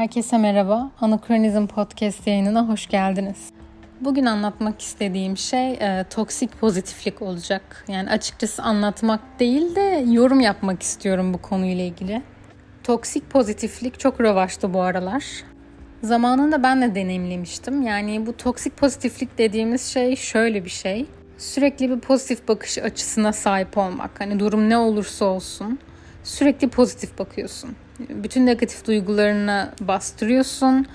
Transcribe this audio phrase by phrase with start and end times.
[0.00, 0.90] Herkese merhaba.
[1.00, 3.50] Anakronizm Podcast yayınına hoş geldiniz.
[4.00, 7.84] Bugün anlatmak istediğim şey e, toksik pozitiflik olacak.
[7.88, 12.22] Yani açıkçası anlatmak değil de yorum yapmak istiyorum bu konuyla ilgili.
[12.82, 15.24] Toksik pozitiflik çok revaçta bu aralar.
[16.02, 17.82] Zamanında ben de deneyimlemiştim.
[17.82, 21.06] Yani bu toksik pozitiflik dediğimiz şey şöyle bir şey.
[21.38, 24.20] Sürekli bir pozitif bakış açısına sahip olmak.
[24.20, 25.78] Hani durum ne olursa olsun
[26.24, 27.76] sürekli pozitif bakıyorsun.
[28.08, 30.86] Bütün negatif duygularını bastırıyorsun.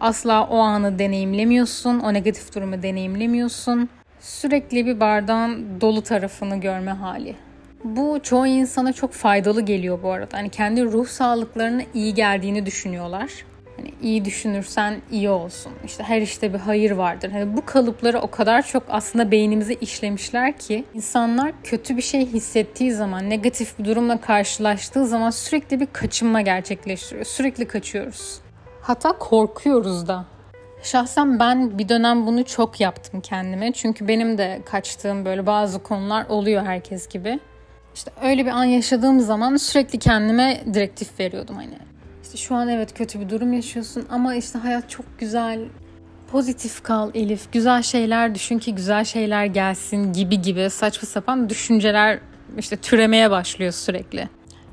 [0.00, 1.98] Asla o anı deneyimlemiyorsun.
[1.98, 3.88] O negatif durumu deneyimlemiyorsun.
[4.20, 7.36] Sürekli bir bardağın dolu tarafını görme hali.
[7.84, 10.36] Bu çoğu insana çok faydalı geliyor bu arada.
[10.36, 13.30] Hani kendi ruh sağlıklarına iyi geldiğini düşünüyorlar.
[13.78, 15.72] Hani iyi düşünürsen iyi olsun.
[15.84, 17.30] İşte her işte bir hayır vardır.
[17.30, 22.92] Hani bu kalıpları o kadar çok aslında beynimize işlemişler ki insanlar kötü bir şey hissettiği
[22.92, 27.24] zaman, negatif bir durumla karşılaştığı zaman sürekli bir kaçınma gerçekleştiriyor.
[27.24, 28.40] Sürekli kaçıyoruz.
[28.82, 30.24] Hatta korkuyoruz da.
[30.82, 33.72] Şahsen ben bir dönem bunu çok yaptım kendime.
[33.72, 37.40] Çünkü benim de kaçtığım böyle bazı konular oluyor herkes gibi.
[37.94, 41.78] İşte öyle bir an yaşadığım zaman sürekli kendime direktif veriyordum hani.
[42.28, 45.60] İşte şu an evet kötü bir durum yaşıyorsun ama işte hayat çok güzel.
[46.32, 47.52] Pozitif kal Elif.
[47.52, 52.20] Güzel şeyler düşün ki güzel şeyler gelsin gibi gibi saçma sapan düşünceler
[52.58, 54.28] işte türemeye başlıyor sürekli.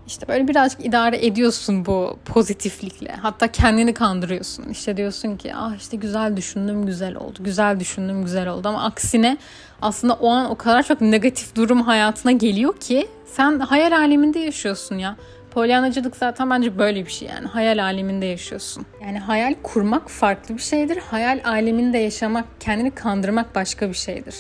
[0.08, 3.16] İşte böyle birazcık idare ediyorsun bu pozitiflikle.
[3.22, 4.70] Hatta kendini kandırıyorsun.
[4.70, 7.40] İşte diyorsun ki ah işte güzel düşündüm güzel oldu.
[7.40, 8.68] Güzel düşündüm güzel oldu.
[8.68, 9.38] Ama aksine
[9.82, 14.98] aslında o an o kadar çok negatif durum hayatına geliyor ki sen hayal aleminde yaşıyorsun
[14.98, 15.16] ya.
[15.56, 17.48] Polyanacılık zaten bence böyle bir şey yani.
[17.48, 18.86] Hayal aleminde yaşıyorsun.
[19.02, 20.98] Yani hayal kurmak farklı bir şeydir.
[20.98, 24.36] Hayal aleminde yaşamak, kendini kandırmak başka bir şeydir.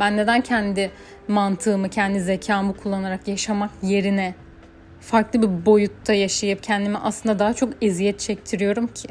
[0.00, 0.90] Ben neden kendi
[1.28, 4.34] mantığımı, kendi zekamı kullanarak yaşamak yerine
[5.00, 9.08] farklı bir boyutta yaşayıp kendimi aslında daha çok eziyet çektiriyorum ki?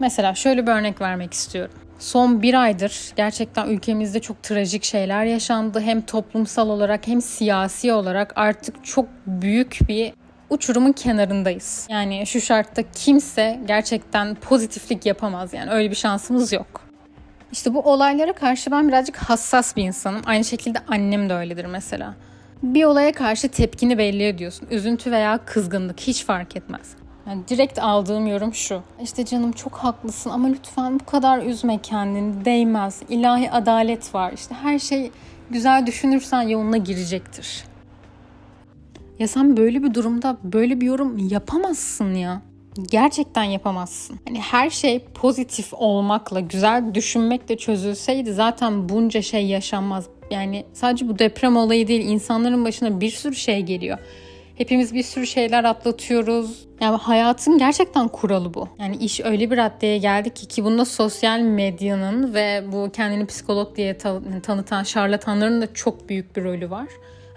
[0.00, 1.74] Mesela şöyle bir örnek vermek istiyorum.
[1.98, 5.80] Son bir aydır gerçekten ülkemizde çok trajik şeyler yaşandı.
[5.80, 10.12] Hem toplumsal olarak hem siyasi olarak artık çok büyük bir
[10.50, 11.86] uçurumun kenarındayız.
[11.90, 16.80] Yani şu şartta kimse gerçekten pozitiflik yapamaz yani öyle bir şansımız yok.
[17.52, 20.22] İşte bu olaylara karşı ben birazcık hassas bir insanım.
[20.26, 22.14] Aynı şekilde annem de öyledir mesela.
[22.62, 24.68] Bir olaya karşı tepkini belli ediyorsun.
[24.70, 26.90] Üzüntü veya kızgınlık hiç fark etmez.
[27.28, 28.82] Yani direkt aldığım yorum şu.
[29.02, 32.44] İşte canım çok haklısın ama lütfen bu kadar üzme kendini.
[32.44, 33.02] Değmez.
[33.08, 34.32] İlahi adalet var.
[34.32, 35.10] İşte her şey
[35.50, 37.64] güzel düşünürsen yoluna girecektir.
[39.18, 42.42] Ya sen böyle bir durumda böyle bir yorum yapamazsın ya.
[42.90, 44.18] Gerçekten yapamazsın.
[44.28, 50.06] Hani her şey pozitif olmakla, güzel düşünmekle çözülseydi zaten bunca şey yaşanmaz.
[50.30, 53.98] Yani sadece bu deprem olayı değil, insanların başına bir sürü şey geliyor.
[54.54, 56.66] Hepimiz bir sürü şeyler atlatıyoruz.
[56.80, 58.68] Yani hayatın gerçekten kuralı bu.
[58.78, 63.76] Yani iş öyle bir raddeye geldi ki ki bunda sosyal medyanın ve bu kendini psikolog
[63.76, 63.98] diye
[64.42, 66.88] tanıtan şarlatanların da çok büyük bir rolü var.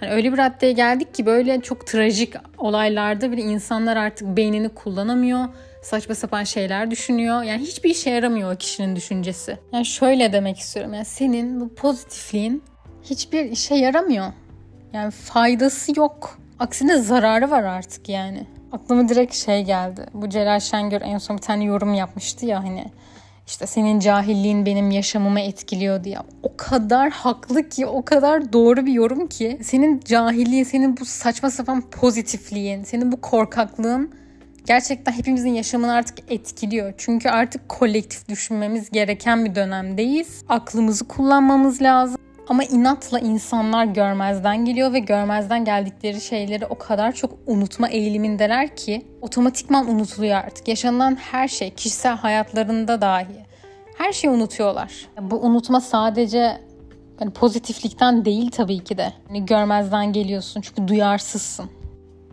[0.02, 5.48] Hani öyle bir raddeye geldik ki böyle çok trajik olaylarda bile insanlar artık beynini kullanamıyor.
[5.82, 7.44] Saçma sapan şeyler düşünüyor.
[7.44, 9.58] Yani hiçbir işe yaramıyor o kişinin düşüncesi.
[9.74, 10.94] Yani şöyle demek istiyorum.
[10.94, 12.64] Yani senin bu pozitifliğin
[13.04, 14.26] hiçbir işe yaramıyor.
[14.94, 16.38] Yani faydası yok.
[16.60, 18.48] Aksine zararı var artık yani.
[18.72, 20.06] Aklıma direkt şey geldi.
[20.14, 22.86] Bu Celal Şengör en son bir tane yorum yapmıştı ya hani
[23.52, 26.18] işte senin cahilliğin benim yaşamımı etkiliyor diye.
[26.44, 29.60] O kadar haklı ki, o kadar doğru bir yorum ki.
[29.64, 34.12] Senin cahilliğin, senin bu saçma sapan pozitifliğin, senin bu korkaklığın
[34.66, 36.94] gerçekten hepimizin yaşamını artık etkiliyor.
[36.98, 40.44] Çünkü artık kolektif düşünmemiz gereken bir dönemdeyiz.
[40.50, 42.21] Aklımızı kullanmamız lazım.
[42.48, 49.06] Ama inatla insanlar görmezden geliyor ve görmezden geldikleri şeyleri o kadar çok unutma eğilimindeler ki
[49.22, 50.68] otomatikman unutuluyor artık.
[50.68, 53.52] Yaşanılan her şey kişisel hayatlarında dahi
[53.98, 55.08] her şeyi unutuyorlar.
[55.22, 56.62] Bu unutma sadece
[57.20, 59.14] hani pozitiflikten değil tabii ki de.
[59.28, 61.70] Hani görmezden geliyorsun çünkü duyarsızsın.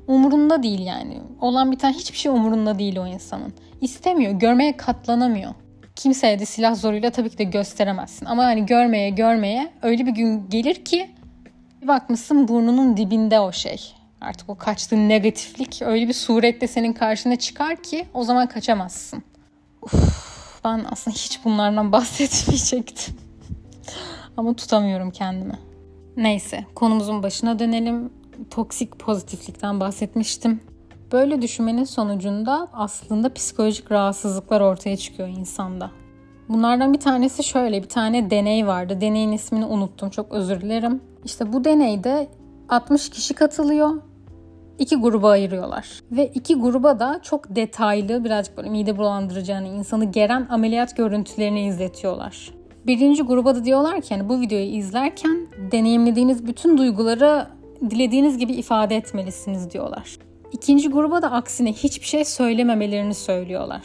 [0.07, 1.21] Umurunda değil yani.
[1.41, 3.53] Olan bir tane hiçbir şey umurunda değil o insanın.
[3.81, 5.55] İstemiyor, görmeye katlanamıyor
[5.99, 8.27] kimseye de silah zoruyla tabii ki de gösteremezsin.
[8.27, 11.11] Ama hani görmeye görmeye öyle bir gün gelir ki
[11.83, 13.95] bir bakmışsın burnunun dibinde o şey.
[14.21, 19.23] Artık o kaçtığın negatiflik öyle bir surette senin karşına çıkar ki o zaman kaçamazsın.
[19.83, 23.15] Uf, ben aslında hiç bunlardan bahsetmeyecektim.
[24.37, 25.59] Ama tutamıyorum kendimi.
[26.17, 28.11] Neyse konumuzun başına dönelim.
[28.51, 30.61] Toksik pozitiflikten bahsetmiştim.
[31.13, 35.91] Böyle düşünmenin sonucunda aslında psikolojik rahatsızlıklar ortaya çıkıyor insanda.
[36.49, 39.01] Bunlardan bir tanesi şöyle bir tane deney vardı.
[39.01, 41.01] Deneyin ismini unuttum çok özür dilerim.
[41.25, 42.29] İşte bu deneyde
[42.69, 44.03] 60 kişi katılıyor
[44.79, 46.01] iki gruba ayırıyorlar.
[46.13, 51.67] Ve iki gruba da çok detaylı, birazcık böyle mide bulandırıcı, yani insanı geren ameliyat görüntülerini
[51.67, 52.51] izletiyorlar.
[52.87, 57.47] Birinci gruba da diyorlar ki yani bu videoyu izlerken deneyimlediğiniz bütün duyguları
[57.91, 60.28] dilediğiniz gibi ifade etmelisiniz diyorlar.
[60.53, 63.83] İkinci gruba da aksine hiçbir şey söylememelerini söylüyorlar.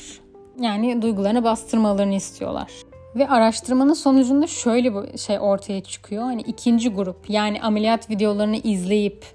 [0.60, 2.72] Yani duygularını bastırmalarını istiyorlar.
[3.16, 6.24] Ve araştırmanın sonucunda şöyle bir şey ortaya çıkıyor.
[6.24, 9.26] Hani ikinci grup yani ameliyat videolarını izleyip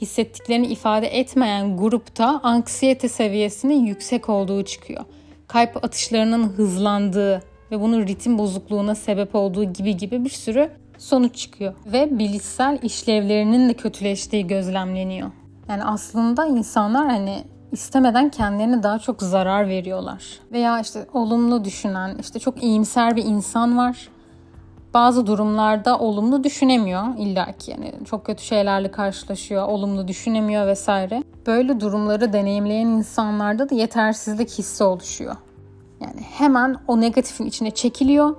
[0.00, 5.04] hissettiklerini ifade etmeyen grupta anksiyete seviyesinin yüksek olduğu çıkıyor.
[5.48, 11.74] Kalp atışlarının hızlandığı ve bunun ritim bozukluğuna sebep olduğu gibi gibi bir sürü sonuç çıkıyor.
[11.86, 15.30] Ve bilişsel işlevlerinin de kötüleştiği gözlemleniyor.
[15.68, 20.40] Yani aslında insanlar hani istemeden kendilerine daha çok zarar veriyorlar.
[20.52, 24.08] Veya işte olumlu düşünen, işte çok iyimser bir insan var.
[24.94, 31.22] Bazı durumlarda olumlu düşünemiyor illaki yani çok kötü şeylerle karşılaşıyor, olumlu düşünemiyor vesaire.
[31.46, 35.36] Böyle durumları deneyimleyen insanlarda da yetersizlik hissi oluşuyor.
[36.00, 38.36] Yani hemen o negatifin içine çekiliyor,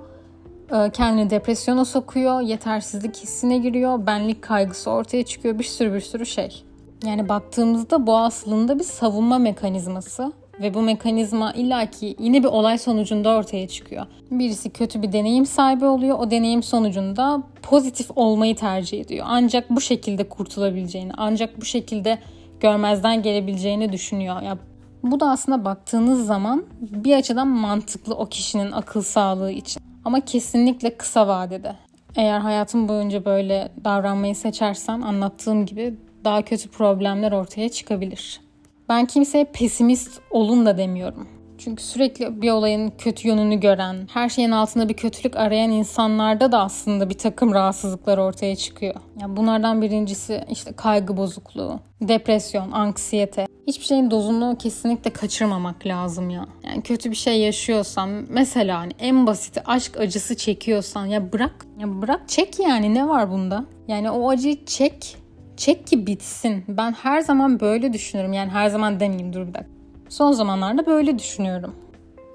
[0.72, 6.26] e, kendini depresyona sokuyor, yetersizlik hissine giriyor, benlik kaygısı ortaya çıkıyor, bir sürü bir sürü
[6.26, 6.64] şey.
[7.04, 13.36] Yani baktığımızda bu aslında bir savunma mekanizması ve bu mekanizma illaki yine bir olay sonucunda
[13.36, 14.06] ortaya çıkıyor.
[14.30, 16.18] Birisi kötü bir deneyim sahibi oluyor.
[16.18, 19.26] O deneyim sonucunda pozitif olmayı tercih ediyor.
[19.28, 22.18] Ancak bu şekilde kurtulabileceğini, ancak bu şekilde
[22.60, 24.42] görmezden gelebileceğini düşünüyor.
[24.42, 24.58] Ya
[25.02, 29.82] bu da aslında baktığınız zaman bir açıdan mantıklı o kişinin akıl sağlığı için.
[30.04, 31.76] Ama kesinlikle kısa vadede.
[32.16, 35.94] Eğer hayatım boyunca böyle davranmayı seçersen anlattığım gibi
[36.26, 38.40] daha kötü problemler ortaya çıkabilir.
[38.88, 41.28] Ben kimseye pesimist olun da demiyorum.
[41.58, 46.60] Çünkü sürekli bir olayın kötü yönünü gören, her şeyin altında bir kötülük arayan insanlarda da
[46.60, 48.94] aslında bir takım rahatsızlıklar ortaya çıkıyor.
[49.20, 53.46] Yani bunlardan birincisi işte kaygı bozukluğu, depresyon, anksiyete.
[53.66, 56.46] Hiçbir şeyin dozunu kesinlikle kaçırmamak lazım ya.
[56.64, 61.66] Yani kötü bir şey yaşıyorsan mesela hani en basiti aşk acısı çekiyorsan ya bırak.
[61.78, 63.64] Ya bırak çek yani ne var bunda?
[63.88, 65.16] Yani o acıyı çek
[65.56, 66.64] Çek ki bitsin.
[66.68, 68.32] Ben her zaman böyle düşünüyorum.
[68.32, 69.70] Yani her zaman demeyeyim dur bir dakika.
[70.08, 71.74] Son zamanlarda böyle düşünüyorum.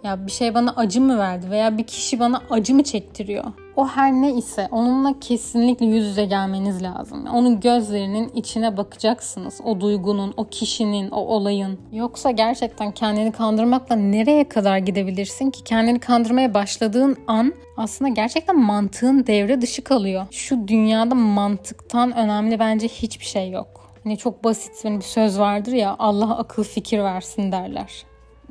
[0.03, 3.43] Ya bir şey bana acı mı verdi veya bir kişi bana acı mı çektiriyor?
[3.75, 7.25] O her ne ise onunla kesinlikle yüz yüze gelmeniz lazım.
[7.33, 9.61] Onun gözlerinin içine bakacaksınız.
[9.63, 11.79] O duygunun, o kişinin, o olayın.
[11.91, 15.63] Yoksa gerçekten kendini kandırmakla nereye kadar gidebilirsin ki?
[15.63, 20.25] Kendini kandırmaya başladığın an aslında gerçekten mantığın devre dışı kalıyor.
[20.31, 23.91] Şu dünyada mantıktan önemli bence hiçbir şey yok.
[24.03, 28.05] Hani çok basit bir söz vardır ya Allah akıl fikir versin derler.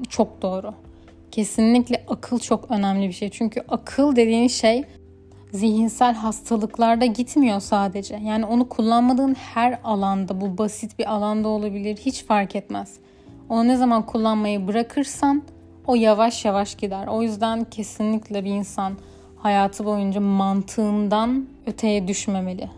[0.08, 0.75] Çok doğru.
[1.31, 3.31] Kesinlikle akıl çok önemli bir şey.
[3.31, 4.84] Çünkü akıl dediğin şey
[5.52, 8.17] zihinsel hastalıklarda gitmiyor sadece.
[8.17, 12.97] Yani onu kullanmadığın her alanda, bu basit bir alanda olabilir, hiç fark etmez.
[13.49, 15.43] Onu ne zaman kullanmayı bırakırsan
[15.87, 17.06] o yavaş yavaş gider.
[17.06, 18.93] O yüzden kesinlikle bir insan
[19.37, 22.70] hayatı boyunca mantığından öteye düşmemeli.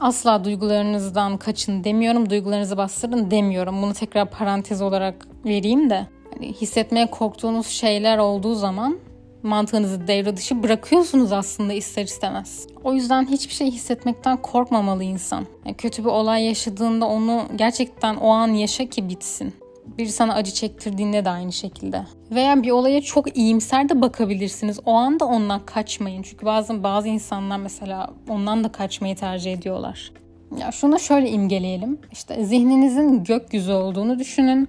[0.00, 3.82] Asla duygularınızdan kaçın demiyorum, duygularınızı bastırın demiyorum.
[3.82, 6.06] Bunu tekrar parantez olarak vereyim de.
[6.34, 8.98] Yani hissetmeye korktuğunuz şeyler olduğu zaman
[9.42, 12.66] mantığınızı devre dışı bırakıyorsunuz aslında ister istemez.
[12.84, 15.46] O yüzden hiçbir şey hissetmekten korkmamalı insan.
[15.64, 19.54] Yani kötü bir olay yaşadığında onu gerçekten o an yaşa ki bitsin.
[19.98, 22.06] Biri sana acı çektirdiğinde de aynı şekilde.
[22.30, 24.80] Veya bir olaya çok iyimser de bakabilirsiniz.
[24.86, 26.22] O anda ondan kaçmayın.
[26.22, 30.12] Çünkü bazen bazı insanlar mesela ondan da kaçmayı tercih ediyorlar.
[30.60, 31.98] Ya şunu şöyle imgeleyelim.
[32.12, 34.68] İşte zihninizin gökyüzü olduğunu düşünün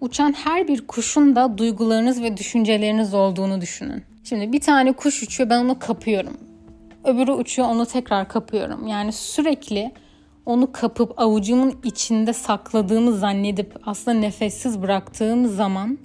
[0.00, 4.02] Uçan her bir kuşun da duygularınız ve düşünceleriniz olduğunu düşünün.
[4.24, 6.36] Şimdi bir tane kuş uçuyor ben onu kapıyorum.
[7.04, 8.86] Öbürü uçuyor onu tekrar kapıyorum.
[8.86, 9.92] Yani sürekli
[10.46, 15.98] onu kapıp avucumun içinde sakladığımı zannedip aslında nefessiz bıraktığım zaman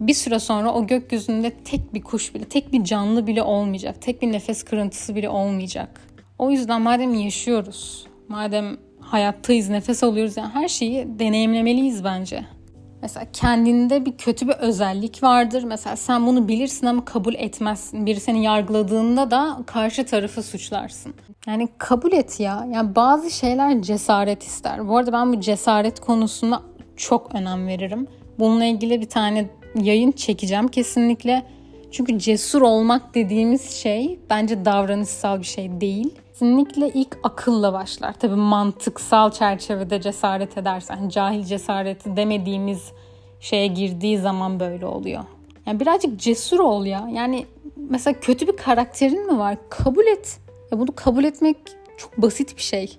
[0.00, 4.02] bir süre sonra o gökyüzünde tek bir kuş bile, tek bir canlı bile olmayacak.
[4.02, 6.00] Tek bir nefes kırıntısı bile olmayacak.
[6.38, 12.57] O yüzden madem yaşıyoruz, madem hayattayız, nefes alıyoruz yani her şeyi deneyimlemeliyiz bence.
[13.02, 15.64] Mesela kendinde bir kötü bir özellik vardır.
[15.64, 18.06] Mesela sen bunu bilirsin ama kabul etmezsin.
[18.06, 21.14] Biri seni yargıladığında da karşı tarafı suçlarsın.
[21.46, 22.66] Yani kabul et ya.
[22.72, 24.88] Yani bazı şeyler cesaret ister.
[24.88, 26.62] Bu arada ben bu cesaret konusuna
[26.96, 28.06] çok önem veririm.
[28.38, 31.46] Bununla ilgili bir tane yayın çekeceğim kesinlikle.
[31.90, 38.12] Çünkü cesur olmak dediğimiz şey bence davranışsal bir şey değil kesinlikle ilk akılla başlar.
[38.12, 42.92] Tabii mantıksal çerçevede cesaret edersen, cahil cesareti demediğimiz
[43.40, 45.24] şeye girdiği zaman böyle oluyor.
[45.66, 47.08] Yani birazcık cesur ol ya.
[47.12, 49.56] Yani mesela kötü bir karakterin mi var?
[49.70, 50.38] Kabul et.
[50.72, 51.56] Ya bunu kabul etmek
[51.96, 52.96] çok basit bir şey.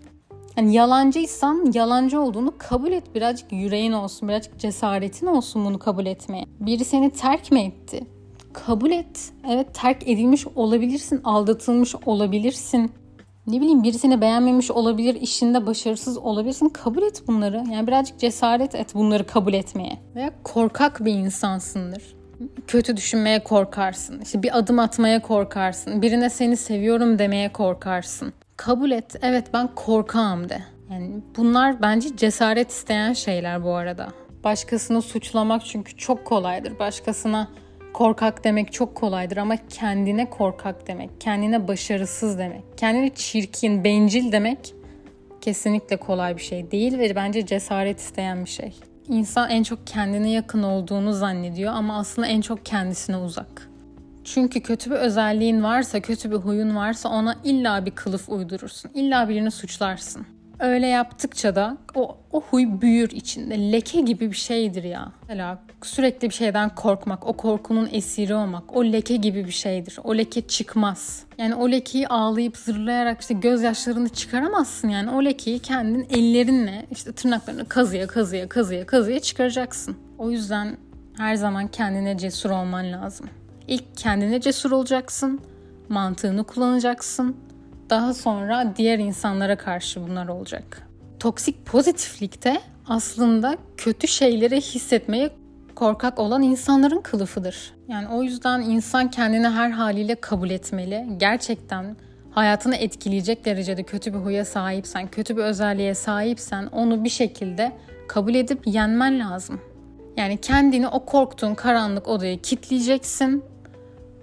[0.57, 3.15] Yani yalancıysan yalancı olduğunu kabul et.
[3.15, 6.45] Birazcık yüreğin olsun, birazcık cesaretin olsun bunu kabul etmeye.
[6.59, 8.18] Biri seni terk mi etti?
[8.53, 9.31] Kabul et.
[9.49, 12.91] Evet terk edilmiş olabilirsin, aldatılmış olabilirsin.
[13.47, 16.69] Ne bileyim biri seni beğenmemiş olabilir, işinde başarısız olabilirsin.
[16.69, 17.63] Kabul et bunları.
[17.71, 19.97] Yani birazcık cesaret et bunları kabul etmeye.
[20.15, 22.19] Veya korkak bir insansındır
[22.67, 24.21] kötü düşünmeye korkarsın.
[24.21, 26.01] İşte bir adım atmaya korkarsın.
[26.01, 28.33] Birine seni seviyorum demeye korkarsın.
[28.57, 29.15] Kabul et.
[29.21, 30.63] Evet ben korkağım de.
[30.91, 34.07] Yani bunlar bence cesaret isteyen şeyler bu arada.
[34.43, 36.79] Başkasını suçlamak çünkü çok kolaydır.
[36.79, 37.47] Başkasına
[37.93, 44.73] korkak demek çok kolaydır ama kendine korkak demek, kendine başarısız demek, kendine çirkin, bencil demek
[45.41, 48.75] kesinlikle kolay bir şey değil ve bence cesaret isteyen bir şey.
[49.07, 53.69] İnsan en çok kendine yakın olduğunu zannediyor ama aslında en çok kendisine uzak.
[54.23, 58.91] Çünkü kötü bir özelliğin varsa, kötü bir huyun varsa ona illa bir kılıf uydurursun.
[58.93, 60.25] İlla birini suçlarsın.
[60.59, 63.71] Öyle yaptıkça da o, o huy büyür içinde.
[63.71, 65.11] Leke gibi bir şeydir ya.
[65.27, 69.99] Mesela sürekli bir şeyden korkmak, o korkunun esiri olmak, o leke gibi bir şeydir.
[70.03, 71.23] O leke çıkmaz.
[71.37, 75.11] Yani o lekeyi ağlayıp zırlayarak işte gözyaşlarını çıkaramazsın yani.
[75.11, 79.97] O lekeyi kendin ellerinle işte tırnaklarını kazıya kazıya kazıya kazıya çıkaracaksın.
[80.17, 80.77] O yüzden
[81.17, 83.29] her zaman kendine cesur olman lazım.
[83.67, 85.41] İlk kendine cesur olacaksın,
[85.89, 87.35] mantığını kullanacaksın,
[87.89, 90.87] daha sonra diğer insanlara karşı bunlar olacak.
[91.19, 95.29] Toksik pozitiflikte aslında kötü şeyleri hissetmeye
[95.75, 97.73] korkak olan insanların kılıfıdır.
[97.87, 101.07] Yani o yüzden insan kendini her haliyle kabul etmeli.
[101.17, 101.95] Gerçekten
[102.31, 107.71] hayatını etkileyecek derecede kötü bir huya sahipsen, kötü bir özelliğe sahipsen onu bir şekilde
[108.07, 109.61] kabul edip yenmen lazım.
[110.17, 113.43] Yani kendini o korktuğun karanlık odaya kitleyeceksin.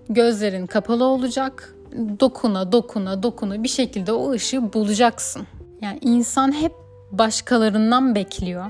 [0.09, 1.76] Gözlerin kapalı olacak
[2.21, 5.47] dokuna dokuna dokuna bir şekilde o ışığı bulacaksın.
[5.81, 6.73] Yani insan hep
[7.11, 8.65] başkalarından bekliyor.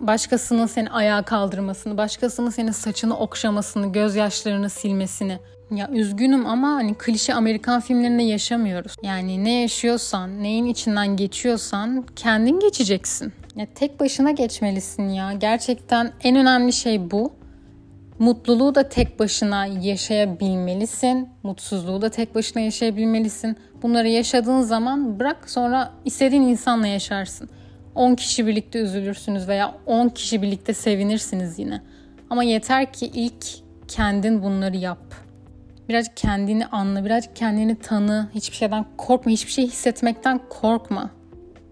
[0.00, 5.38] Başkasının seni ayağa kaldırmasını, başkasının senin saçını okşamasını, gözyaşlarını silmesini.
[5.70, 8.94] Ya üzgünüm ama hani klişe Amerikan filmlerinde yaşamıyoruz.
[9.02, 13.32] Yani ne yaşıyorsan, neyin içinden geçiyorsan kendin geçeceksin.
[13.56, 15.32] Ya tek başına geçmelisin ya.
[15.32, 17.32] Gerçekten en önemli şey bu.
[18.18, 21.28] Mutluluğu da tek başına yaşayabilmelisin.
[21.42, 23.56] Mutsuzluğu da tek başına yaşayabilmelisin.
[23.82, 27.48] Bunları yaşadığın zaman bırak sonra istediğin insanla yaşarsın.
[27.94, 31.82] 10 kişi birlikte üzülürsünüz veya 10 kişi birlikte sevinirsiniz yine.
[32.30, 33.46] Ama yeter ki ilk
[33.88, 35.14] kendin bunları yap.
[35.88, 38.28] Birazcık kendini anla, birazcık kendini tanı.
[38.34, 41.10] Hiçbir şeyden korkma, hiçbir şey hissetmekten korkma.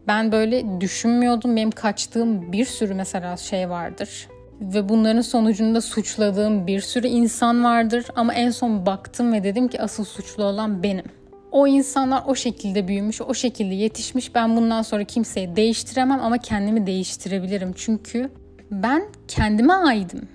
[0.06, 1.56] Ben böyle düşünmüyordum.
[1.56, 4.28] Benim kaçtığım bir sürü mesela şey vardır
[4.60, 9.80] ve bunların sonucunda suçladığım bir sürü insan vardır ama en son baktım ve dedim ki
[9.82, 11.04] asıl suçlu olan benim.
[11.52, 14.34] O insanlar o şekilde büyümüş, o şekilde yetişmiş.
[14.34, 17.72] Ben bundan sonra kimseyi değiştiremem ama kendimi değiştirebilirim.
[17.76, 18.30] Çünkü
[18.70, 20.28] ben kendime aidim.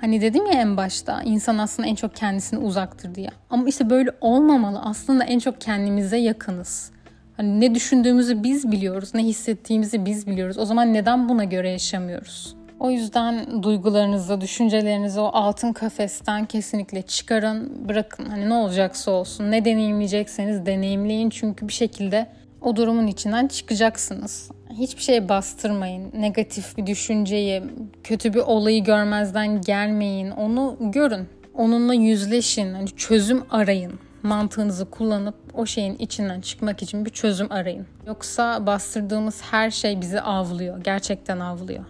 [0.00, 3.28] Hani dedim ya en başta insan aslında en çok kendisine uzaktır diye.
[3.50, 4.80] Ama işte böyle olmamalı.
[4.84, 6.90] Aslında en çok kendimize yakınız.
[7.36, 10.58] Hani ne düşündüğümüzü biz biliyoruz, ne hissettiğimizi biz biliyoruz.
[10.58, 12.55] O zaman neden buna göre yaşamıyoruz?
[12.80, 18.24] O yüzden duygularınızı, düşüncelerinizi o altın kafesten kesinlikle çıkarın, bırakın.
[18.24, 22.26] Hani ne olacaksa olsun, ne deneyimleyecekseniz deneyimleyin çünkü bir şekilde
[22.60, 24.50] o durumun içinden çıkacaksınız.
[24.70, 26.12] Hiçbir şeye bastırmayın.
[26.14, 27.62] Negatif bir düşünceyi,
[28.04, 30.30] kötü bir olayı görmezden gelmeyin.
[30.30, 31.28] Onu görün.
[31.54, 32.74] Onunla yüzleşin.
[32.74, 33.92] Hani çözüm arayın.
[34.22, 37.86] Mantığınızı kullanıp o şeyin içinden çıkmak için bir çözüm arayın.
[38.06, 40.84] Yoksa bastırdığımız her şey bizi avlıyor.
[40.84, 41.84] Gerçekten avlıyor.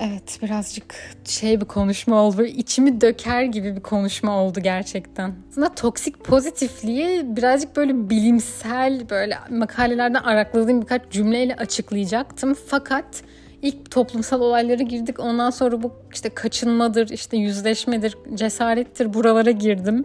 [0.00, 2.44] Evet birazcık şey bir konuşma oldu.
[2.44, 5.34] İçimi döker gibi bir konuşma oldu gerçekten.
[5.50, 12.54] Aslında toksik pozitifliği birazcık böyle bilimsel böyle makalelerden arakladığım birkaç cümleyle açıklayacaktım.
[12.66, 13.22] Fakat
[13.62, 15.20] ilk toplumsal olaylara girdik.
[15.20, 20.04] Ondan sonra bu işte kaçınmadır, işte yüzleşmedir, cesarettir buralara girdim.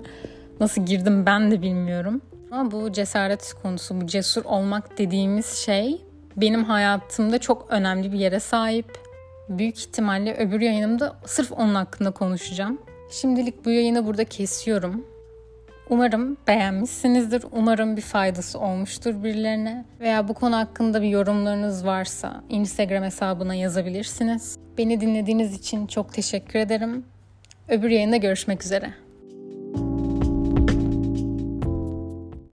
[0.60, 2.22] Nasıl girdim ben de bilmiyorum.
[2.52, 6.02] Ama bu cesaret konusu, bu cesur olmak dediğimiz şey
[6.38, 9.03] benim hayatımda çok önemli bir yere sahip
[9.50, 12.82] büyük ihtimalle öbür yayınımda sırf onun hakkında konuşacağım.
[13.12, 15.06] Şimdilik bu yayını burada kesiyorum.
[15.90, 17.44] Umarım beğenmişsinizdir.
[17.52, 19.86] Umarım bir faydası olmuştur birilerine.
[20.00, 24.58] Veya bu konu hakkında bir yorumlarınız varsa Instagram hesabına yazabilirsiniz.
[24.78, 27.06] Beni dinlediğiniz için çok teşekkür ederim.
[27.70, 28.94] Öbür yayında görüşmek üzere.